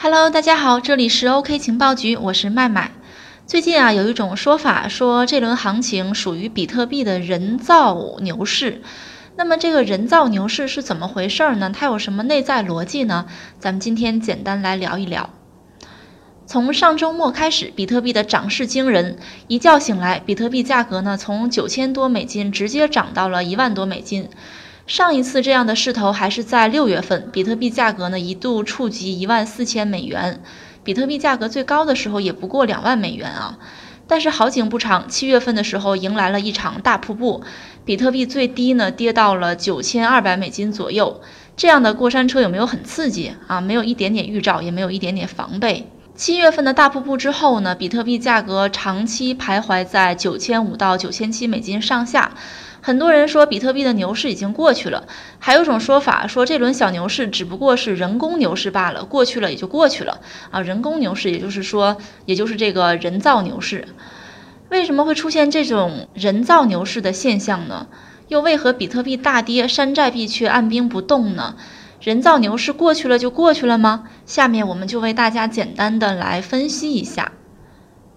[0.00, 2.92] Hello，大家好，这里是 OK 情报局，我是麦麦。
[3.48, 8.80] 最近啊，有一种说法说这轮行情属于比特币的人造牛市。
[9.34, 11.72] 那么这个人造牛市是怎么回事呢？
[11.76, 13.26] 它有什么内在逻辑呢？
[13.58, 15.30] 咱们今天简单来聊一聊。
[16.46, 19.18] 从上周末开始，比特币的涨势惊人，
[19.48, 24.28] 一觉醒来，比特币价格呢从九千多美金直接涨到了一万多美金。
[24.88, 30.42] 上一次这样的势头还是在六月份，比特币价格呢一度触及一万四千美元，
[30.82, 33.58] 比特币价格最高的时候也不过两万美元啊。
[34.06, 37.42] 但是好景不长，七月份的时候迎来了一场大瀑布，
[37.84, 41.20] 比特币最低呢跌到了九千二百美金左右。
[41.54, 43.60] 这样的过山车有没有很刺激啊？
[43.60, 45.90] 没有一点点预兆，也没有一点点防备。
[46.14, 52.32] 七月份的大瀑布之后呢，比特币价格长期徘徊在九千五到九千七美金上下。
[52.80, 55.06] 很多人说比特币的牛市已经过去了，
[55.38, 60.20] 还有种说法说这轮小牛市只不过是人工牛市罢了，过去了也就过去了
[60.50, 60.60] 啊。
[60.60, 63.88] 人工牛市，也就是说，也就是这个人造牛市。
[64.70, 67.88] 为什么会出现这种人造牛市的现象呢？
[68.28, 71.56] 又为何比特币大跌，山寨币却按兵不动呢？
[72.00, 74.04] 人造牛市过去了就过去了吗？
[74.24, 77.32] 下面我们就为大家简单的来分析一下。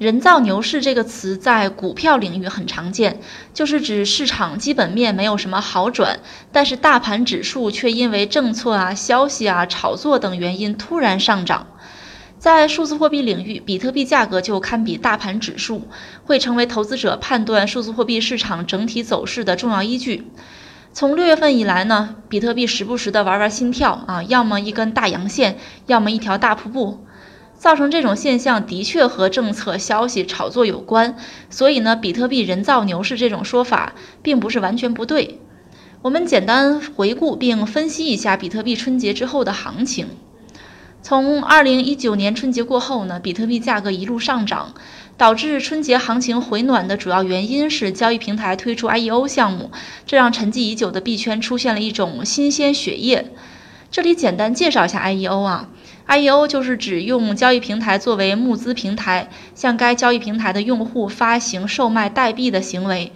[0.00, 3.20] 人造牛市这个词在股票领域很常见，
[3.52, 6.20] 就是指市场基本面没有什么好转，
[6.50, 11.66] 但是大盘指数却因为政策啊、消息啊、炒作等原因突然上涨。
[12.38, 15.86] 在数字货币领域，比特币价格就堪比大盘指数，
[16.24, 20.26] 会成为投资者判断数字货币市场整体走势的重要依据。
[20.94, 27.04] 从六月份以来呢，比特币时不时的玩玩心跳啊，要么一根大阳线，要么一条大瀑布。
[27.60, 31.18] 造成这种现象的确和政策消息炒作有关，
[31.50, 35.38] 所以呢，比特币人造牛市这种说法并不是完全不对。
[36.00, 40.06] 我们简单回顾并分析一下比特币春节之后的行情。
[41.02, 44.72] 从二零一九年春节过后呢，比特币价格一路上涨，
[45.18, 49.70] 导致春节行情回暖的主要原因是交易平台推出 IEO 项目，
[50.06, 53.30] 这让沉寂已久的币圈出现了一种新鲜血液。
[53.90, 55.68] 这里简单介绍一下 IEO 啊。
[56.10, 63.12] IEO 就是指用交易平台作为募资平台，向该交易平台的用户发行、售卖代币的行为。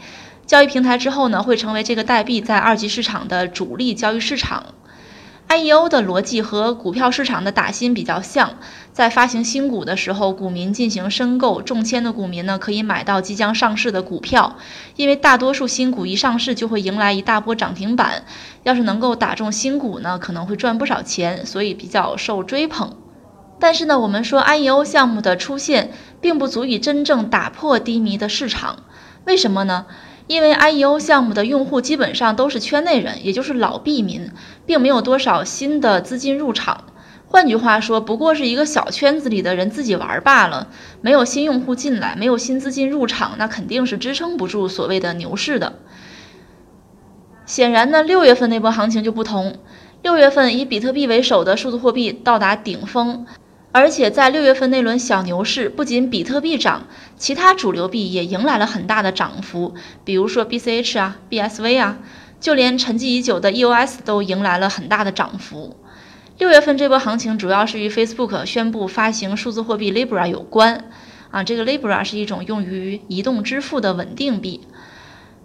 [0.47, 4.67] 交易平台之后呢，会成为这个代币在二级市场的主力交易市场。
[5.55, 8.55] IEO 的逻辑和股票市场的打新比较像，
[8.93, 14.57] 在发行新股的时候，股民进行申购，中签的股民呢可以买到即将上市的股票。
[14.97, 18.25] 因为大多数新股一上市就会迎来一大波涨停板，
[18.65, 22.97] 要是能够打中新股呢，可能会赚不少钱，所以比较受追捧。
[23.61, 28.81] 但是呢，我们说 IEO 项目的出现并不足以真正打破低迷的市场，
[29.25, 29.87] 为什么呢？
[30.27, 34.31] 因为 IEO 项目的用户基本上都是圈内人，也就是老币民，
[34.65, 36.85] 并没有多少新的资金入场。
[37.27, 40.69] 换句话说，不过是一个小圈子里的人自己玩罢了，
[41.01, 45.81] 没有新用户进来，没有新资金入场，那肯定是支撑不住所谓的牛市的。
[47.45, 49.59] 显然呢，六月份那波行情就不同，
[50.03, 53.27] 六月份以比特币为首的数字货币到达顶峰。
[53.77, 56.87] 而且在六月份那轮小牛市，不仅比特币涨，
[57.17, 59.75] 其他主流币也迎来了很大的涨幅，
[60.05, 61.99] 比如说 BCH 啊、BSV 啊，
[62.39, 65.77] 就连沉寂已久的 EOS 都迎来了很大的涨幅。
[66.39, 70.85] 六月份这波行情主要是与 Facebook 宣布发行数字货币 Libra 有关
[71.33, 74.61] 啊，这个 Libra 是一种用于移动支付的稳定币。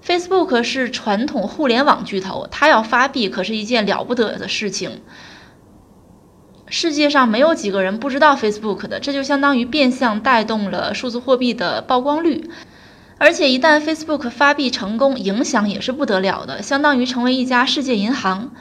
[0.06, 5.02] Facebook 是传统互联网巨头，它要发币可是一件了不得的事情。
[6.70, 12.50] 世界上没有几个人不知道 Facebook 的，这就相当于变相带动了数字货币的曝光率。
[13.18, 18.52] 而且一旦 Facebook 发币成功，影响也是不得了的，相当于成为一家世界银行。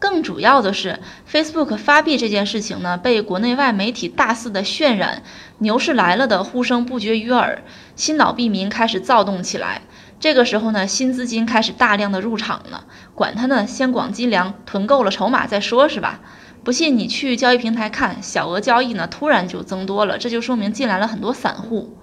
[0.00, 0.98] 更主要的是
[1.30, 5.22] ，Facebook 发币这件事情呢，被国内外媒体大肆的渲染，
[5.58, 7.62] 牛市来了的呼声不绝于耳，
[7.96, 9.82] 新老币民开始躁动起来。
[10.18, 12.84] 这个时候呢，新资金开始大量的入场了，
[13.14, 16.20] 管他呢，先广积粮，囤够了筹码再说，是吧？
[16.68, 21.96] 不信你去交易平台看，小额交易呢突然就增多了，这就说明进来了很多散户。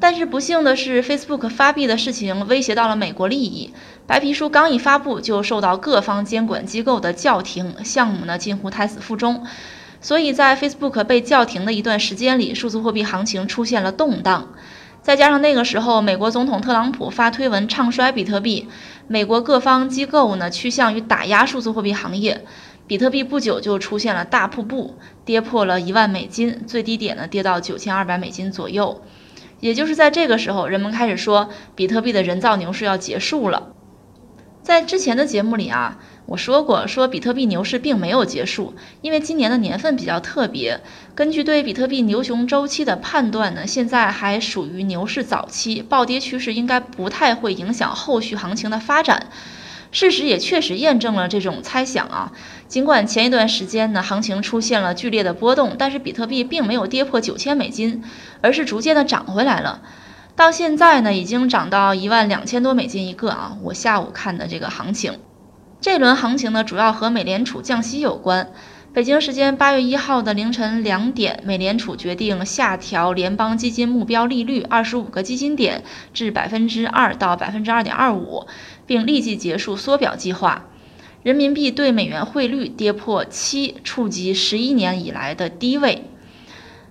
[0.00, 3.72] 但是不幸的是，Facebook 发币的事情威胁到了美国利益，
[4.08, 9.46] 白皮书刚一发布就受到各方监管机构的叫停，项目呢近乎胎死腹中。
[10.00, 14.48] 所以在 Facebook 被叫停的一段时间里，数字货币行情出现了动荡。
[15.02, 18.66] 再加上那个时候，美国总统特朗普发推文唱衰比特币，
[19.06, 22.44] 美国各方机构呢趋向于打压数字货币行业。
[22.86, 29.02] 比特币不久就出现了大瀑布，跌破了一万美金，最低点呢跌到九千二百美金左右。
[29.60, 33.68] 也就是在这个时候，人们开始说比特币的人造牛市要结束了。
[34.62, 40.80] 在之前的节目里啊，我说过，说比特币牛市并没有结束，因为今年的年份比较特别。
[41.14, 49.28] 根据对比特币牛熊周期的判断呢，现在还属于牛市早期，暴跌趋势应该不太会影响后续行情的发展。
[49.94, 52.32] 事实也确实验证了这种猜想啊。
[52.66, 58.02] 尽管前一段时间呢，行情出现了剧烈的波动，但是比特币并没有跌破九千美金，
[58.42, 59.82] 而是逐渐的涨回来了。
[60.34, 63.56] 到现在呢，已经涨到一万两千多美金一个啊！
[63.62, 65.20] 我下午看的这个行情，
[65.80, 68.50] 这轮行情呢，主要和美联储降息有关。
[68.94, 75.82] 北京时间八月一号的凌晨两点，美联储决定下调联邦基金目标利率二十五个基金点
[76.12, 78.46] 至百分之二到百分之二点二五，
[78.86, 80.66] 并立即结束缩表计划。
[81.24, 86.04] 人民币对美元汇率跌破七，触及十一年以来的低位。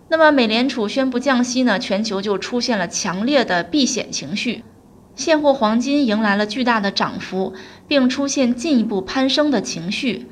[0.10, 1.80] 那么，美联储宣布降息呢？
[1.80, 4.66] 全球就出现了强烈的避险情绪，
[5.16, 7.54] 现货黄金迎来了巨大的涨幅，
[7.88, 10.28] 并出现进一步攀升的情绪。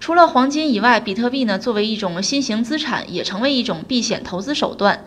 [0.00, 5.04] 除了黄金以外，比特币呢作为一种新型资产，也成为一种避险投资手段。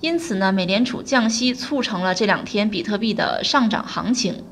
[0.00, 4.42] 因此呢，美联储降息促成了这两天比特币的上涨行情。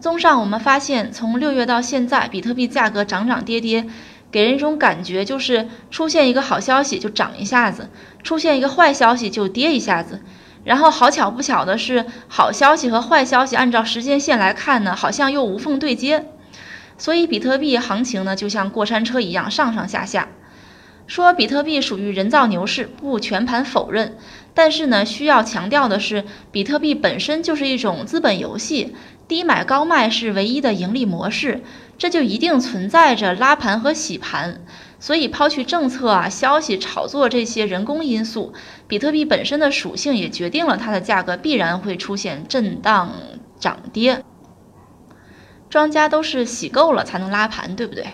[0.00, 3.86] 综上，我们发现，从六月到现在，比特币价格涨涨跌跌。
[4.30, 7.88] 给人一种感觉，就是出现一个好消息就涨一下子，
[8.22, 10.20] 出现一个坏消息就跌一下子。
[10.64, 16.26] 然后好巧不巧的是，好消息和坏消息按照时间线来看呢，好像又无缝对接。
[16.98, 20.28] 所以比特币行情呢，就像过山车一样上上下下。
[21.06, 24.18] 说比特币属于人造牛市，不全盘否认。
[24.52, 28.94] 但是呢，需要强调的是，比特币本身就是一种资本游戏，
[29.26, 31.62] 低买高卖是唯一的盈利模式。
[31.96, 34.60] 这就一定存在着拉盘和洗盘，
[35.00, 38.52] 所以抛去政策啊、消息炒作这些人工因素，
[38.86, 43.12] 比特币本身的属性也决定了它的价格必然会出现震荡
[43.58, 44.22] 涨跌。
[45.70, 48.06] 庄家都是洗够了才能拉盘，对不对？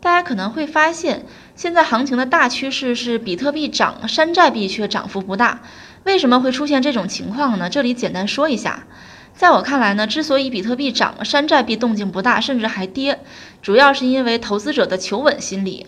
[0.00, 5.62] 大家可能会发现，现在行情的大趋势是比特币涨，山寨币却涨幅不大。
[6.04, 7.68] 为什么会出现这种情况呢？
[7.68, 8.86] 这里简单说一下。
[9.34, 13.20] 在我看来呢，之所以比特币涨，山寨币动静不大，甚至还跌，
[13.60, 15.86] 主要是因为投资者的求稳心理。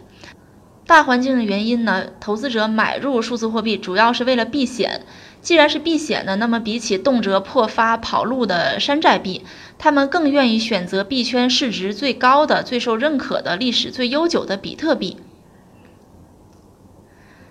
[0.87, 5.03] 大环境的原因呢，投资者买入数字货币主要是为了避险。
[5.49, 9.47] 既然是避险呢，那么比起动辄破发跑路的山寨币，
[9.79, 15.17] 他们更愿意选择币圈市值最高的、最受认可的、历史最悠久的比特币。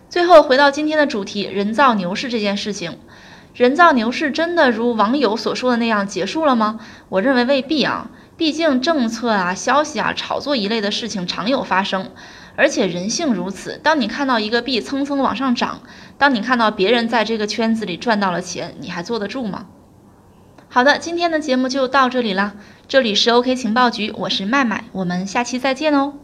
[0.10, 3.00] 最后回到今天的主题，人造牛市这件事情。
[3.56, 6.80] 人造牛市真的如网友所说的那样结束了吗？
[7.10, 12.12] 我认为未必啊，毕竟政策啊、消息啊、炒作一类的事情常有发生，
[12.58, 13.80] 而且人性如此。
[13.82, 15.80] 当你看到一个币蹭蹭往上涨，
[16.18, 19.68] 当你看到别人在这个圈子里赚到了钱，你还坐得住吗？
[20.68, 22.56] 好的，今天的节目就到这里了，
[22.88, 26.16] 这里是 OK 情报局，我是麦麦，我们下期再见哦。